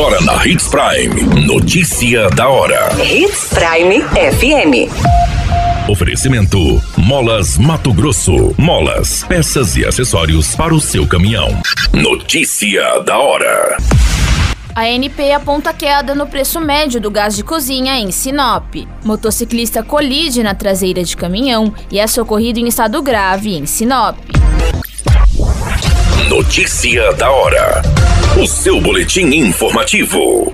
Agora 0.00 0.18
na 0.22 0.46
Hits 0.46 0.66
Prime. 0.66 1.44
Notícia 1.44 2.30
da 2.30 2.48
hora. 2.48 2.88
Hits 3.04 3.50
Prime 3.50 4.00
FM. 4.00 4.88
Oferecimento: 5.90 6.82
Molas 6.96 7.58
Mato 7.58 7.92
Grosso. 7.92 8.54
Molas, 8.56 9.24
peças 9.24 9.76
e 9.76 9.84
acessórios 9.84 10.56
para 10.56 10.74
o 10.74 10.80
seu 10.80 11.06
caminhão. 11.06 11.60
Notícia 11.92 13.00
da 13.00 13.18
hora. 13.18 13.76
A 14.74 14.84
ANP 14.84 15.32
aponta 15.32 15.70
queda 15.74 16.14
no 16.14 16.26
preço 16.26 16.62
médio 16.62 16.98
do 16.98 17.10
gás 17.10 17.36
de 17.36 17.44
cozinha 17.44 17.98
em 17.98 18.10
Sinop. 18.10 18.74
Motociclista 19.04 19.82
colide 19.82 20.42
na 20.42 20.54
traseira 20.54 21.04
de 21.04 21.14
caminhão 21.14 21.74
e 21.90 22.00
é 22.00 22.06
socorrido 22.06 22.58
em 22.58 22.68
estado 22.68 23.02
grave 23.02 23.54
em 23.54 23.66
Sinop. 23.66 24.16
Notícia 26.30 27.12
da 27.12 27.30
hora. 27.30 27.82
O 28.38 28.46
seu 28.46 28.80
boletim 28.80 29.24
informativo. 29.34 30.52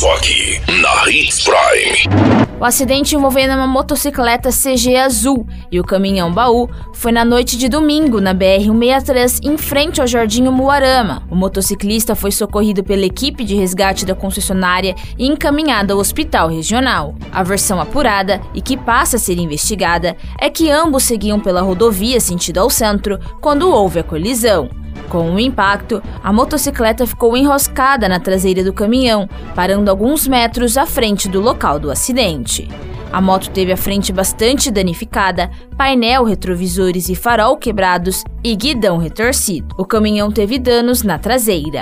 Só 0.00 0.14
aqui, 0.14 0.58
na 0.80 1.10
Hits 1.10 1.44
Prime. 1.44 2.56
O 2.58 2.64
acidente 2.64 3.14
envolvendo 3.14 3.52
uma 3.52 3.66
motocicleta 3.66 4.48
CG 4.48 4.96
azul 4.96 5.46
e 5.70 5.78
o 5.78 5.84
caminhão 5.84 6.32
baú 6.32 6.70
foi 6.94 7.12
na 7.12 7.22
noite 7.22 7.58
de 7.58 7.68
domingo 7.68 8.18
na 8.18 8.34
BR-163, 8.34 9.40
em 9.42 9.58
frente 9.58 10.00
ao 10.00 10.06
Jardim 10.06 10.44
Muarama. 10.44 11.22
O 11.30 11.36
motociclista 11.36 12.14
foi 12.14 12.30
socorrido 12.30 12.82
pela 12.82 13.04
equipe 13.04 13.44
de 13.44 13.54
resgate 13.54 14.06
da 14.06 14.14
concessionária 14.14 14.94
e 15.18 15.26
encaminhado 15.26 15.92
ao 15.92 15.98
hospital 15.98 16.48
regional. 16.48 17.14
A 17.30 17.42
versão 17.42 17.78
apurada 17.78 18.40
e 18.54 18.62
que 18.62 18.78
passa 18.78 19.16
a 19.16 19.20
ser 19.20 19.36
investigada 19.36 20.16
é 20.40 20.48
que 20.48 20.70
ambos 20.70 21.02
seguiam 21.02 21.38
pela 21.38 21.60
rodovia 21.60 22.20
sentido 22.20 22.56
ao 22.56 22.70
centro 22.70 23.20
quando 23.38 23.70
houve 23.70 23.98
a 23.98 24.02
colisão. 24.02 24.79
Com 25.10 25.34
o 25.34 25.40
impacto, 25.40 26.00
a 26.22 26.32
motocicleta 26.32 27.04
ficou 27.04 27.36
enroscada 27.36 28.08
na 28.08 28.20
traseira 28.20 28.62
do 28.62 28.72
caminhão, 28.72 29.28
parando 29.56 29.90
alguns 29.90 30.28
metros 30.28 30.78
à 30.78 30.86
frente 30.86 31.28
do 31.28 31.40
local 31.40 31.80
do 31.80 31.90
acidente. 31.90 32.68
A 33.12 33.20
moto 33.20 33.50
teve 33.50 33.72
a 33.72 33.76
frente 33.76 34.12
bastante 34.12 34.70
danificada, 34.70 35.50
painel, 35.76 36.22
retrovisores 36.22 37.08
e 37.08 37.16
farol 37.16 37.56
quebrados 37.56 38.22
e 38.44 38.54
guidão 38.54 38.98
retorcido. 38.98 39.74
O 39.76 39.84
caminhão 39.84 40.30
teve 40.30 40.60
danos 40.60 41.02
na 41.02 41.18
traseira. 41.18 41.80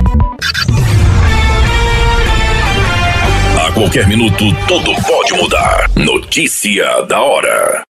A 3.63 3.73
qualquer 3.73 4.09
minuto, 4.09 4.45
tudo 4.67 4.91
pode 5.07 5.35
mudar. 5.35 5.91
Notícia 5.95 7.03
da 7.03 7.21
hora. 7.21 7.88